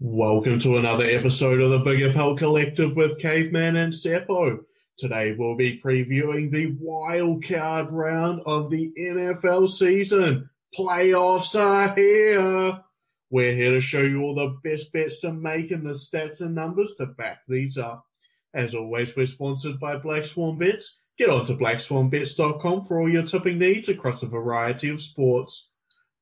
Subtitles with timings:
[0.00, 4.64] Welcome to another episode of the Big Apple Collective with Caveman and Seppo.
[4.98, 10.50] Today we'll be previewing the wild card round of the NFL season.
[10.76, 12.82] Playoffs are here.
[13.30, 16.56] We're here to show you all the best bets to make and the stats and
[16.56, 18.04] numbers to back these up.
[18.52, 20.98] As always, we're sponsored by Black Swan Bets.
[21.18, 25.70] Get on to blackswanbets.com for all your tipping needs across a variety of sports.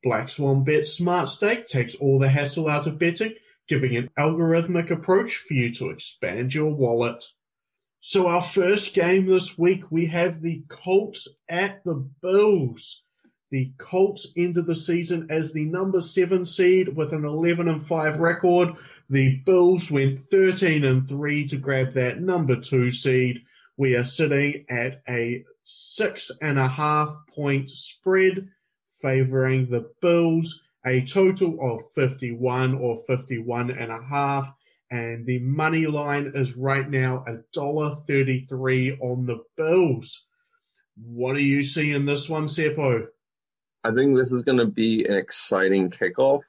[0.05, 3.33] Black Swan Bets Smart Stake takes all the hassle out of betting
[3.69, 7.25] giving an algorithmic approach for you to expand your wallet.
[8.01, 13.05] So our first game this week, we have the Colts at the Bills.
[13.51, 18.19] The Colts ended the season as the number seven seed with an 11 and five
[18.19, 18.75] record.
[19.09, 23.43] The Bills went 13 and three to grab that number two seed.
[23.77, 28.49] We are sitting at a six and a half point spread
[29.01, 34.53] favoring the Bills a total of 51 or 51 and a half.
[34.91, 40.27] And the money line is right now a dollar 33 on the Bills.
[40.97, 43.07] What do you see in this one, Seppo?
[43.85, 46.43] I think this is going to be an exciting kickoff.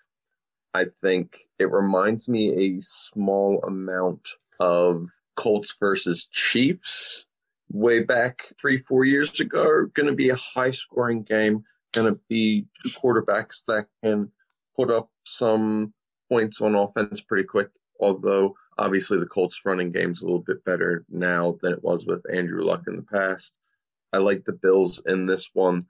[0.74, 4.28] I think it reminds me a small amount
[4.60, 7.26] of Colts versus Chiefs
[7.72, 9.86] way back three, four years ago.
[9.94, 11.64] Going to be a high scoring game
[11.94, 14.30] going to be two quarterbacks that can
[14.76, 15.94] put up some
[16.30, 17.70] points on offense pretty quick.
[18.00, 22.24] Although obviously the Colts running game's a little bit better now than it was with
[22.32, 23.54] Andrew Luck in the past.
[24.12, 25.86] I like the Bills in this one.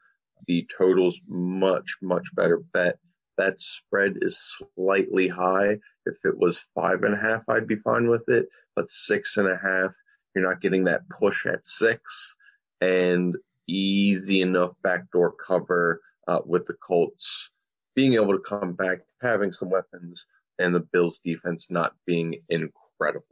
[0.48, 3.00] The total's much, much better bet.
[3.38, 4.38] That spread is
[4.76, 5.80] slightly high.
[6.06, 8.48] If it was five and a half, I'd be fine with it.
[8.76, 9.94] But six and a half,
[10.36, 12.36] you're not getting that push at six.
[12.82, 17.52] And easy enough backdoor cover uh, with the Colts
[17.95, 20.28] being able to come back, having some weapons,
[20.59, 23.25] and the Bills defense not being incredible.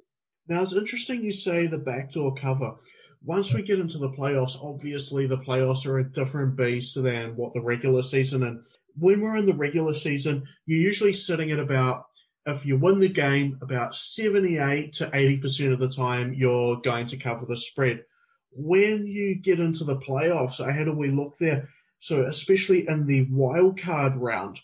[0.47, 2.75] Now, it's interesting you say the backdoor cover.
[3.23, 7.53] Once we get into the playoffs, obviously the playoffs are a different beast than what
[7.53, 8.43] the regular season.
[8.43, 8.63] And
[8.97, 12.05] when we're in the regular season, you're usually sitting at about,
[12.47, 17.17] if you win the game, about 78 to 80% of the time, you're going to
[17.17, 18.03] cover the spread
[18.51, 21.69] when you get into the playoffs, how do we look there?
[21.99, 24.59] So, especially in the wild card round,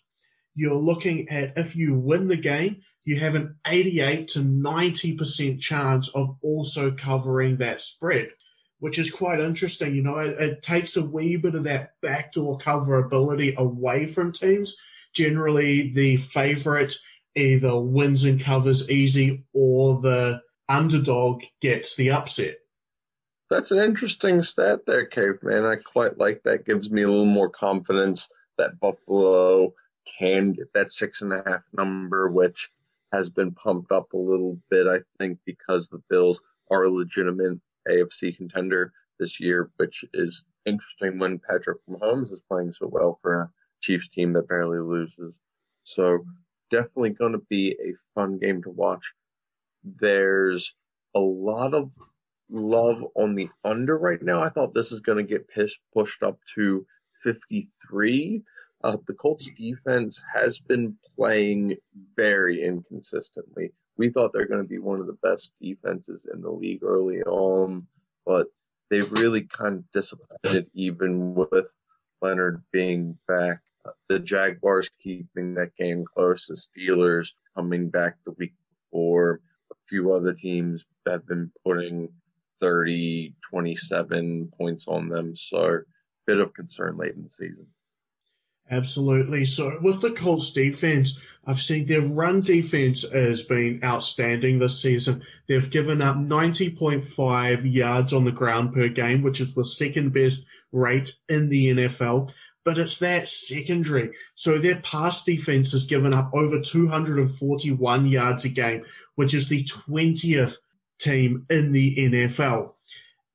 [0.56, 6.09] you're looking at if you win the game, you have an 88 to 90% chance
[6.09, 8.31] of also covering that spread,
[8.80, 9.96] which is quite interesting.
[9.96, 14.75] You know, it, it takes a wee bit of that backdoor coverability away from teams.
[15.14, 16.96] Generally, the favorite
[17.36, 22.58] either wins and covers easy or the underdog gets the upset.
[23.50, 25.66] That's an interesting stat there, Caveman.
[25.66, 26.66] I quite like that.
[26.66, 28.28] Gives me a little more confidence
[28.58, 29.74] that Buffalo
[30.19, 32.69] can get that six and a half number, which
[33.13, 37.59] has been pumped up a little bit, I think, because the Bills are a legitimate
[37.88, 43.41] AFC contender this year, which is interesting when Patrick Mahomes is playing so well for
[43.41, 45.40] a Chiefs team that barely loses.
[45.84, 46.25] So
[46.69, 49.13] definitely going to be a fun game to watch.
[49.84, 50.74] There's
[51.16, 51.91] a lot of
[52.50, 54.41] love on the under right now.
[54.41, 55.50] I thought this is going to get
[55.94, 56.85] pushed up to
[57.24, 58.44] 53.
[58.84, 61.78] Uh, the Colts defense has been playing
[62.16, 63.72] very inconsistently.
[63.97, 67.22] We thought they're going to be one of the best defenses in the league early
[67.24, 67.88] on,
[68.25, 68.47] but
[68.90, 71.75] they've really kind of disappointed even with
[72.22, 73.59] Leonard being back.
[74.09, 76.47] The Jaguars keeping that game close.
[76.47, 78.53] The Steelers coming back the week
[78.91, 79.41] before.
[79.72, 82.09] A few other teams have been putting
[82.59, 85.35] 30, 27 points on them.
[85.35, 85.79] So,
[86.25, 87.68] bit of concern late in the season.
[88.69, 89.45] Absolutely.
[89.45, 95.23] So with the Colts defense, I've seen their run defense has been outstanding this season.
[95.47, 100.45] They've given up 90.5 yards on the ground per game, which is the second best
[100.74, 102.34] rate in the NFL.
[102.66, 104.12] But it's that secondary.
[104.35, 108.84] So their pass defense has given up over 241 yards a game,
[109.15, 110.57] which is the 20th
[111.00, 112.74] team in the NFL.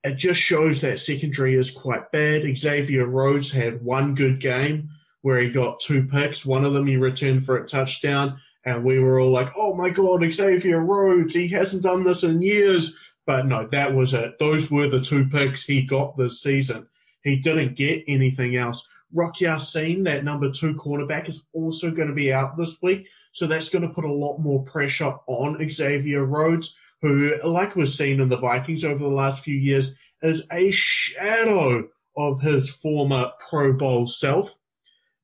[0.04, 2.56] It just shows that secondary is quite bad.
[2.56, 6.44] Xavier Rhodes had one good game where he got two picks.
[6.44, 9.90] One of them he returned for a touchdown, and we were all like, "Oh my
[9.90, 11.34] God, Xavier Rhodes!
[11.34, 14.38] He hasn't done this in years." But no, that was it.
[14.40, 16.88] Those were the two picks he got this season.
[17.22, 18.84] He didn't get anything else.
[19.14, 23.06] Rock Ya-Sin, that number two cornerback, is also going to be out this week.
[23.32, 27.88] So that's going to put a lot more pressure on Xavier Rhodes who, like we've
[27.88, 33.32] seen in the Vikings over the last few years, is a shadow of his former
[33.50, 34.56] Pro Bowl self.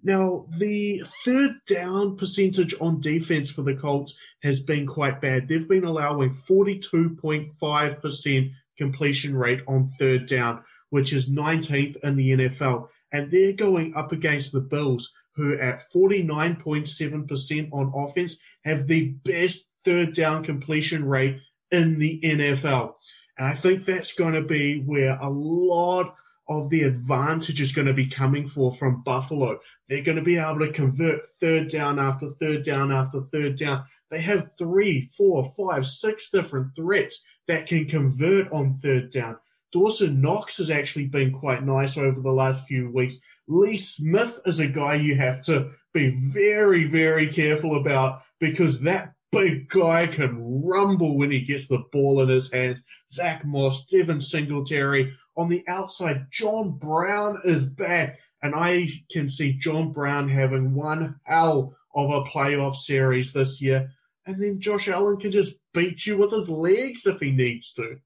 [0.02, 5.48] Now, the third down percentage on defense for the Colts has been quite bad.
[5.48, 12.88] They've been allowing 42.5% completion rate on third down, which is 19th in the NFL.
[13.12, 19.64] And they're going up against the Bills, who at 49.7% on offense have the best
[19.84, 22.94] third down completion rate in the NFL.
[23.36, 26.14] And I think that's going to be where a lot
[26.48, 29.60] of the advantage is going to be coming for from Buffalo.
[29.88, 33.84] They're going to be able to convert third down after third down after third down.
[34.10, 39.36] They have three, four, five, six different threats that can convert on third down.
[39.72, 43.18] Dawson Knox has actually been quite nice over the last few weeks.
[43.46, 49.12] Lee Smith is a guy you have to be very, very careful about because that
[49.32, 52.82] big guy can rumble when he gets the ball in his hands.
[53.10, 55.14] Zach Moss, Devin Singletary.
[55.36, 58.18] On the outside, John Brown is back.
[58.42, 63.90] And I can see John Brown having one hell of a playoff series this year.
[64.26, 67.98] And then Josh Allen can just beat you with his legs if he needs to.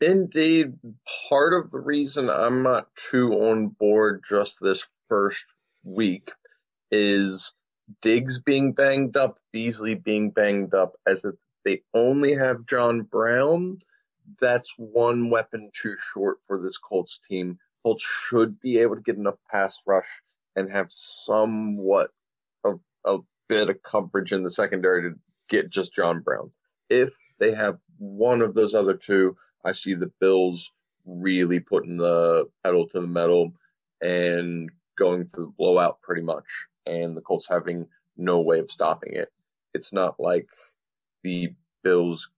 [0.00, 0.74] Indeed,
[1.28, 5.44] part of the reason I'm not too on board just this first
[5.84, 6.32] week
[6.90, 7.54] is
[8.00, 11.34] Diggs being banged up, Beasley being banged up, as if
[11.64, 13.78] they only have John Brown.
[14.40, 17.58] That's one weapon too short for this Colts team.
[17.84, 20.22] Colts should be able to get enough pass rush
[20.56, 22.10] and have somewhat
[22.64, 23.18] of a
[23.48, 25.18] bit of coverage in the secondary to
[25.48, 26.50] get just John Brown.
[26.88, 30.72] If they have one of those other two, I see the Bills
[31.04, 33.52] really putting the pedal to the metal
[34.00, 36.46] and going for the blowout pretty much,
[36.86, 39.32] and the Colts having no way of stopping it.
[39.74, 40.48] It's not like
[41.22, 42.30] the Bills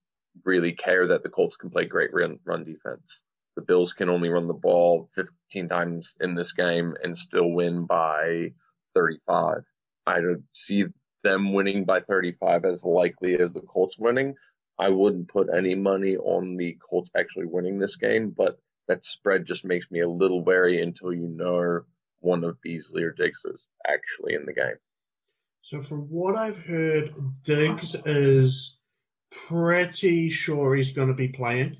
[0.43, 3.21] really care that the Colts can play great run, run defense.
[3.55, 7.85] The Bills can only run the ball 15 times in this game and still win
[7.85, 8.53] by
[8.95, 9.63] 35.
[10.05, 10.85] I don't see
[11.23, 14.35] them winning by 35 as likely as the Colts winning.
[14.77, 19.45] I wouldn't put any money on the Colts actually winning this game, but that spread
[19.45, 21.81] just makes me a little wary until you know
[22.19, 24.75] one of Beasley or Diggs is actually in the game.
[25.65, 28.77] So, from what I've heard, Diggs is
[29.31, 31.77] pretty sure he's going to be playing.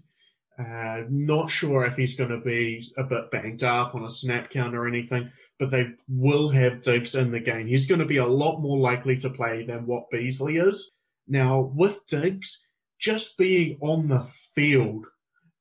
[0.58, 4.50] Uh, not sure if he's going to be a bit banged up on a snap
[4.50, 7.68] count or anything, but they will have Diggs in the game.
[7.68, 10.92] He's going to be a lot more likely to play than what Beasley is.
[11.28, 12.66] Now, with Diggs,
[13.00, 15.06] just being on the field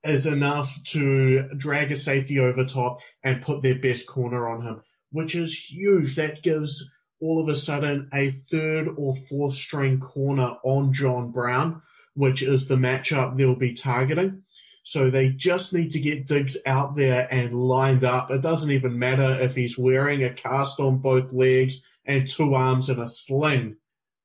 [0.03, 4.83] is enough to drag a safety over top and put their best corner on him,
[5.11, 6.17] which is huge.
[6.17, 6.83] That gives
[7.25, 11.81] all of a sudden a third or fourth string corner on John Brown,
[12.13, 14.43] which is the matchup they'll be targeting.
[14.83, 18.31] So they just need to get Diggs out there and lined up.
[18.31, 22.91] It doesn't even matter if he's wearing a cast on both legs and two arms
[22.91, 23.77] and a sling.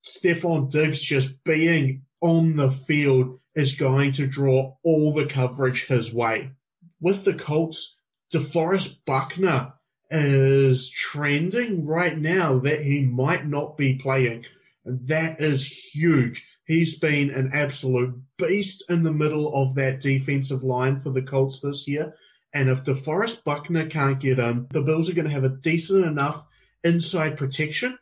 [0.05, 6.13] Stefon Diggs just being on the field is going to draw all the coverage his
[6.13, 6.51] way.
[6.99, 7.95] With the Colts,
[8.33, 9.73] DeForest Buckner
[10.09, 14.45] is trending right now that he might not be playing.
[14.85, 16.47] And that is huge.
[16.65, 21.61] He's been an absolute beast in the middle of that defensive line for the Colts
[21.61, 22.15] this year.
[22.53, 26.05] And if DeForest Buckner can't get in, the Bills are going to have a decent
[26.05, 26.43] enough
[26.83, 27.97] inside protection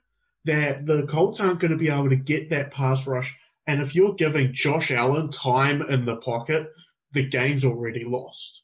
[0.45, 3.37] that the Colts aren't going to be able to get that pass rush
[3.67, 6.71] and if you're giving Josh Allen time in the pocket,
[7.11, 8.63] the game's already lost.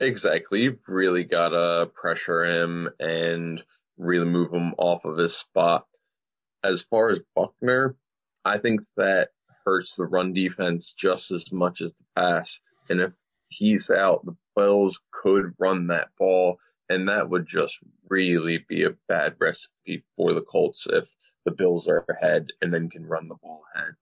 [0.00, 0.62] Exactly.
[0.62, 3.62] You've really got to pressure him and
[3.96, 5.86] really move him off of his spot.
[6.62, 7.96] As far as Buckner,
[8.44, 9.30] I think that
[9.64, 12.60] hurts the run defense just as much as the pass.
[12.88, 13.12] And if
[13.48, 16.58] he's out, the Bills could run that ball,
[16.88, 21.08] and that would just really be a bad recipe for the Colts if
[21.44, 23.94] the Bills are ahead and then can run the ball ahead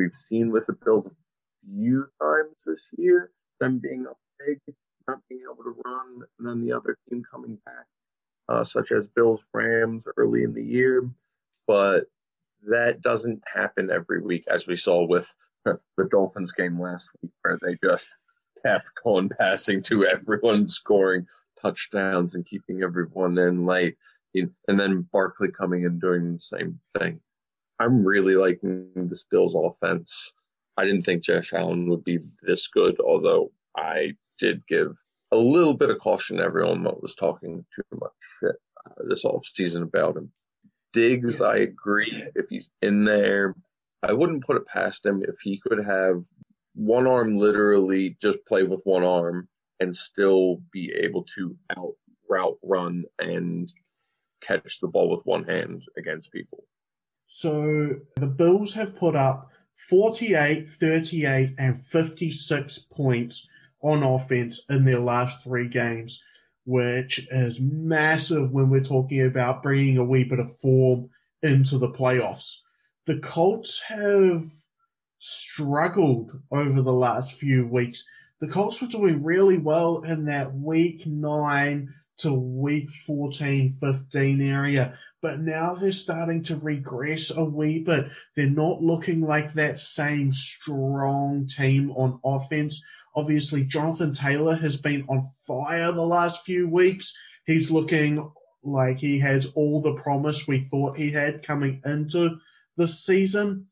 [0.00, 1.10] we've seen with the Bills a
[1.66, 3.30] few times this year,
[3.60, 4.58] them being up big,
[5.10, 7.86] not being able to run, and then the other team coming back,
[8.48, 11.08] uh, such as Bills Rams early in the year.
[11.66, 12.04] But
[12.68, 15.32] that doesn't happen every week, as we saw with
[15.64, 18.18] the Dolphins game last week, where they just
[18.64, 21.26] kept on passing to everyone, scoring
[21.60, 23.96] touchdowns and keeping everyone in late.
[24.34, 27.20] And then Barkley coming and doing the same thing.
[27.80, 30.34] I'm really liking this Bills offense.
[30.76, 34.96] I didn't think Josh Allen would be this good, although I did give
[35.30, 38.56] a little bit of caution to everyone that was talking too much shit
[38.86, 40.32] uh, this offseason about him.
[40.92, 42.24] Diggs, I agree.
[42.34, 43.54] If he's in there,
[44.02, 46.24] I wouldn't put it past him if he could have
[46.74, 51.94] one arm literally just play with one arm and still be able to out
[52.28, 53.72] route run and
[54.40, 56.64] catch the ball with one hand against people.
[57.26, 59.50] So the Bills have put up
[59.88, 63.48] 48, 38, and 56 points
[63.82, 66.22] on offense in their last three games,
[66.64, 71.08] which is massive when we're talking about bringing a wee bit of form
[71.42, 72.58] into the playoffs.
[73.06, 74.42] The Colts have
[75.18, 78.04] struggled over the last few weeks.
[78.40, 84.98] The Colts were doing really well in that week nine to week 14, 15 area,
[85.22, 88.08] but now they're starting to regress a wee bit.
[88.36, 92.82] They're not looking like that same strong team on offense.
[93.14, 97.16] Obviously, Jonathan Taylor has been on fire the last few weeks.
[97.44, 98.30] He's looking
[98.62, 102.38] like he has all the promise we thought he had coming into
[102.76, 103.66] the season.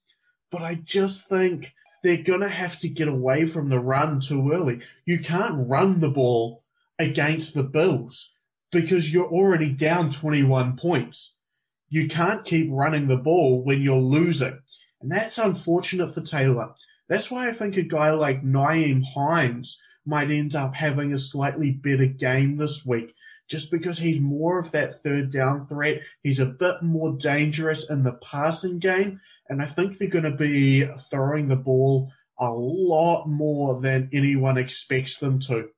[0.51, 4.53] But I just think they're going to have to get away from the run too
[4.53, 4.81] early.
[5.05, 6.65] You can't run the ball
[6.99, 8.33] against the Bills
[8.71, 11.37] because you're already down 21 points.
[11.89, 14.59] You can't keep running the ball when you're losing.
[15.01, 16.75] And that's unfortunate for Taylor.
[17.09, 21.71] That's why I think a guy like Nyheim Hines might end up having a slightly
[21.71, 23.15] better game this week,
[23.49, 26.03] just because he's more of that third down threat.
[26.23, 30.31] He's a bit more dangerous in the passing game, and I think they're going to
[30.31, 35.71] be throwing the ball a lot more than anyone expects them to.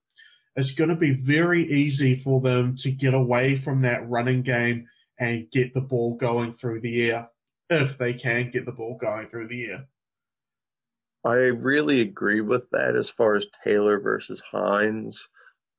[0.56, 4.88] It's going to be very easy for them to get away from that running game
[5.18, 7.28] and get the ball going through the air,
[7.68, 9.86] if they can get the ball going through the air.
[11.24, 15.28] I really agree with that as far as Taylor versus Hines.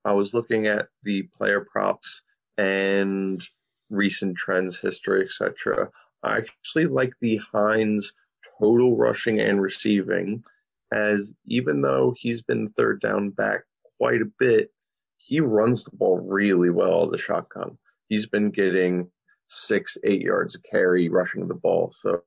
[0.06, 2.22] I was looking at the player props
[2.58, 3.42] and
[3.90, 5.90] recent trends, history, etc.
[6.24, 8.14] I actually like the Hines
[8.60, 10.44] total rushing and receiving,
[10.92, 13.62] as even though he's been third down back
[13.98, 14.72] quite a bit,
[15.18, 17.78] he runs the ball really well, the shotgun.
[18.10, 19.10] He's been getting
[19.46, 21.92] six, eight yards of carry rushing the ball.
[21.92, 22.22] So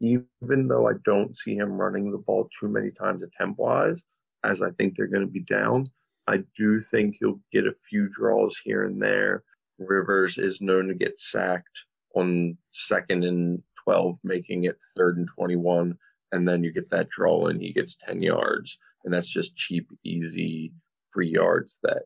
[0.00, 4.04] even though I don't see him running the ball too many times attempt wise,
[4.44, 5.86] as I think they're going to be down,
[6.26, 9.44] I do think he'll get a few draws here and there.
[9.78, 11.84] Rivers is known to get sacked
[12.14, 15.96] on second and 12, making it third and 21.
[16.32, 18.78] And then you get that draw and he gets 10 yards.
[19.04, 20.72] And that's just cheap, easy
[21.12, 22.02] free yards that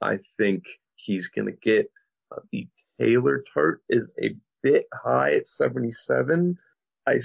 [0.00, 0.64] I think
[0.94, 1.90] he's going to get.
[2.30, 2.68] Uh, the
[3.00, 6.56] Taylor Tart is a bit high at 77.
[7.06, 7.20] I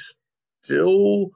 [0.62, 1.32] still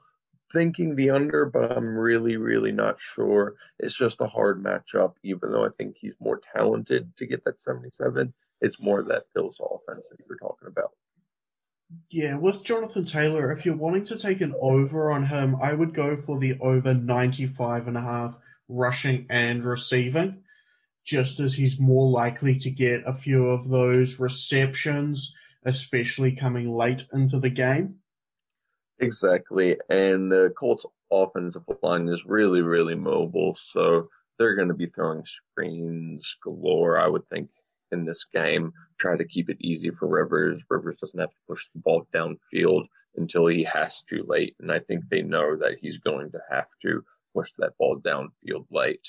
[0.53, 3.55] thinking the under, but I'm really, really not sure.
[3.79, 7.59] It's just a hard matchup, even though I think he's more talented to get that
[7.59, 8.33] 77.
[8.61, 10.91] It's more that Bills offense that you were talking about.
[12.09, 15.93] Yeah, with Jonathan Taylor, if you're wanting to take an over on him, I would
[15.93, 18.37] go for the over 95 and a half
[18.67, 20.43] rushing and receiving,
[21.03, 27.03] just as he's more likely to get a few of those receptions, especially coming late
[27.13, 27.99] into the game.
[28.99, 29.77] Exactly.
[29.89, 33.55] And the Colts offensive line is really, really mobile.
[33.55, 37.49] So they're going to be throwing screens galore, I would think,
[37.91, 38.71] in this game.
[38.97, 40.63] Try to keep it easy for Rivers.
[40.69, 42.85] Rivers doesn't have to push the ball downfield
[43.17, 44.55] until he has to late.
[44.59, 48.65] And I think they know that he's going to have to push that ball downfield
[48.71, 49.07] late.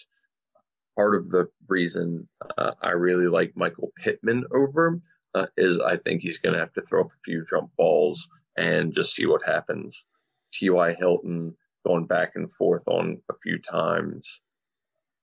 [0.96, 2.28] Part of the reason
[2.58, 5.00] uh, I really like Michael Pittman over
[5.34, 8.28] uh, is I think he's going to have to throw up a few jump balls
[8.56, 10.06] and just see what happens.
[10.52, 10.94] T.Y.
[10.94, 11.54] Hilton
[11.86, 14.42] going back and forth on a few times.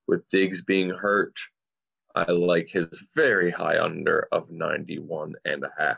[0.07, 1.35] With Diggs being hurt,
[2.15, 5.97] I like his very high under of 91 and a half.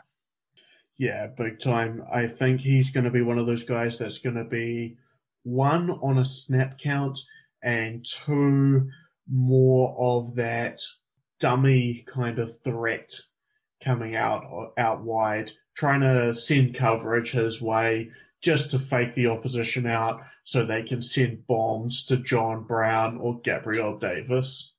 [0.98, 2.02] Yeah, big time.
[2.10, 4.96] I think he's going to be one of those guys that's going to be
[5.42, 7.18] one on a snap count
[7.62, 8.88] and two
[9.30, 10.80] more of that
[11.38, 13.12] dummy kind of threat
[13.82, 18.10] coming out out wide trying to send coverage his way
[18.42, 23.40] just to fake the opposition out so they can send bombs to John Brown or
[23.40, 24.72] Gabriel Davis.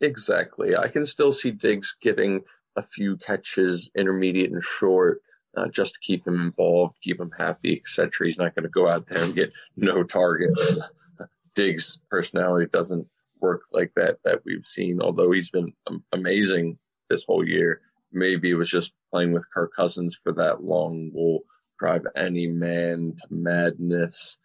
[0.00, 0.76] Exactly.
[0.76, 2.42] I can still see Diggs getting
[2.76, 5.22] a few catches, intermediate and short,
[5.56, 8.26] uh, just to keep him involved, keep him happy, etc.
[8.26, 10.78] He's not going to go out there and get no targets.
[11.54, 13.06] Diggs' personality doesn't
[13.40, 15.72] work like that that we've seen, although he's been
[16.12, 16.78] amazing
[17.08, 17.80] this whole year
[18.14, 21.40] maybe it was just playing with Kirk Cousins for that long will
[21.78, 24.38] drive any man to madness.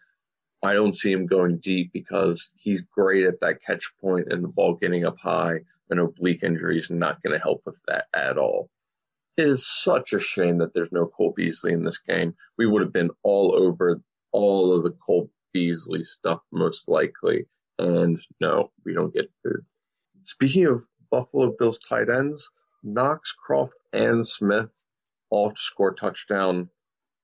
[0.64, 4.50] I don't see him going deep because he's great at that catch point and the
[4.50, 5.60] ball getting up high.
[5.90, 8.70] An oblique injury is not going to help with that at all.
[9.38, 12.36] It is such a shame that there's no Cole Beasley in this game.
[12.58, 17.46] We would have been all over all of the Cole Beasley stuff most likely.
[17.78, 19.66] And no, we don't get food.
[20.24, 22.52] Speaking of Buffalo Bills tight ends,
[22.84, 24.84] Knox, Kroft, and Smith
[25.30, 26.70] all score touchdown.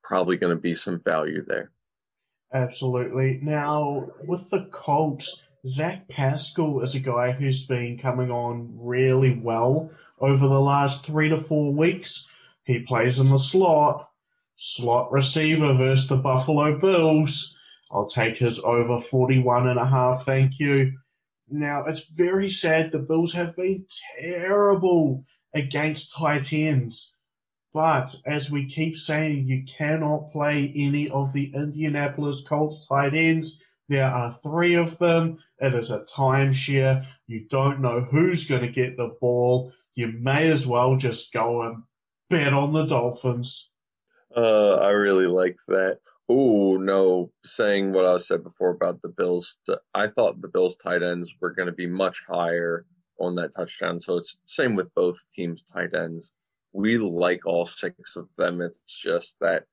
[0.04, 1.72] Probably going to be some value there.
[2.54, 3.40] Absolutely.
[3.42, 9.90] Now, with the Colts, Zach Pascal is a guy who's been coming on really well
[10.20, 12.28] over the last three to four weeks.
[12.64, 14.10] He plays in the slot,
[14.56, 17.58] slot receiver versus the Buffalo Bills.
[17.92, 20.24] I'll take his over 41 and a half.
[20.24, 20.94] Thank you.
[21.50, 23.86] Now, it's very sad the Bills have been
[24.20, 25.24] terrible
[25.56, 27.16] against tight ends.
[27.74, 33.60] But as we keep saying, you cannot play any of the Indianapolis Colts tight ends.
[33.90, 35.40] There are three of them.
[35.60, 37.06] It is a timeshare.
[37.28, 39.74] You don't know who's going to get the ball.
[39.94, 41.84] You may as well just go and
[42.30, 43.70] bet on the Dolphins.
[44.36, 46.00] Uh, I really like that.
[46.28, 49.58] Oh no, saying what I said before about the Bills,
[49.94, 52.86] I thought the Bills tight ends were going to be much higher
[53.20, 54.00] on that touchdown.
[54.02, 56.32] So it's same with both teams tight ends.
[56.74, 58.62] We like all six of them.
[58.62, 59.66] It's just that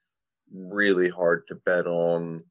[0.55, 2.45] really hard to bet on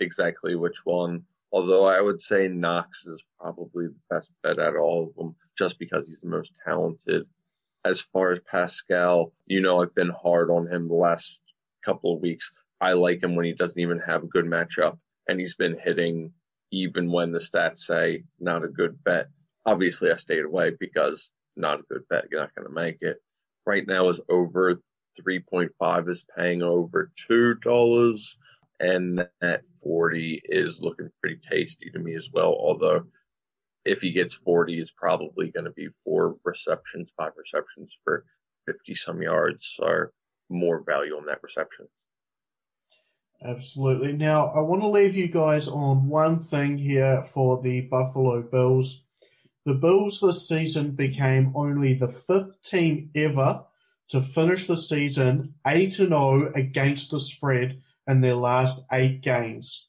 [0.00, 1.22] exactly which one.
[1.52, 5.78] Although I would say Knox is probably the best bet at all of them, just
[5.78, 7.26] because he's the most talented.
[7.84, 11.40] As far as Pascal, you know, I've been hard on him the last
[11.84, 12.52] couple of weeks.
[12.80, 16.32] I like him when he doesn't even have a good matchup, and he's been hitting
[16.72, 19.28] even when the stats say not a good bet.
[19.66, 22.26] Obviously, I stayed away because not a good bet.
[22.30, 23.18] You're not going to make it.
[23.66, 24.80] Right now is over
[25.20, 28.38] 3.5 is paying over two dollars,
[28.78, 32.54] and that 40 is looking pretty tasty to me as well.
[32.58, 33.04] Although
[33.84, 38.24] if he gets 40, it's probably going to be four receptions, five receptions for
[38.66, 40.12] 50 some yards, or
[40.48, 41.86] more value on that reception.
[43.42, 44.12] Absolutely.
[44.12, 49.05] Now, I want to leave you guys on one thing here for the Buffalo Bills.
[49.66, 53.64] The Bills this season became only the fifth team ever
[54.10, 59.88] to finish the season 8 0 against the spread in their last eight games.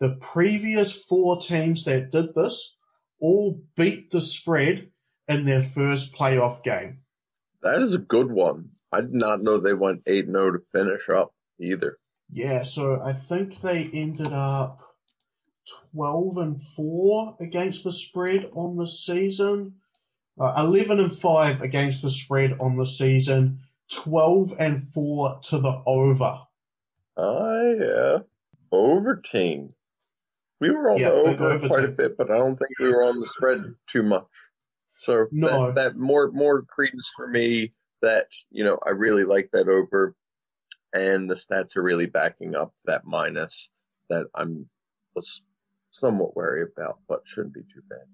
[0.00, 2.74] The previous four teams that did this
[3.20, 4.90] all beat the spread
[5.28, 6.98] in their first playoff game.
[7.62, 8.70] That is a good one.
[8.90, 11.98] I did not know they went 8 0 to finish up either.
[12.28, 14.83] Yeah, so I think they ended up
[15.92, 19.74] 12 and 4 against the spread on the season.
[20.38, 23.60] Uh, 11 and 5 against the spread on the season.
[23.92, 26.40] 12 and 4 to the over.
[27.16, 28.18] Oh, yeah.
[28.72, 29.72] Over team.
[30.60, 31.90] We were on yeah, the over, over quite team.
[31.90, 34.26] a bit, but I don't think we were on the spread too much.
[34.98, 35.66] So no.
[35.66, 40.14] that, that more more credence for me that, you know, I really like that over
[40.94, 43.68] and the stats are really backing up that minus
[44.08, 44.68] that I'm
[45.94, 48.06] somewhat wary about, but shouldn't be too bad.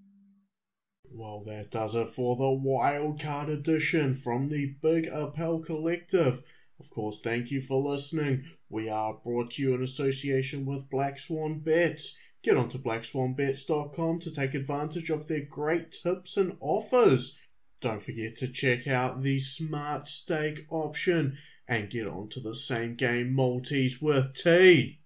[1.12, 6.42] Well, that does it for the wildcard edition from the Big Apple Collective.
[6.78, 8.44] Of course, thank you for listening.
[8.68, 12.14] We are brought to you in association with Black Swan Bets.
[12.42, 17.36] Get onto blackswanbets.com to take advantage of their great tips and offers.
[17.80, 23.34] Don't forget to check out the Smart Stake option and get onto the same game
[23.34, 24.99] multis with tea.